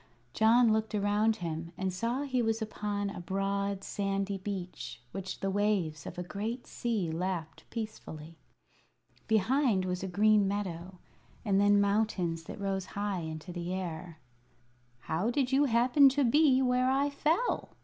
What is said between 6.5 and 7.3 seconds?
sea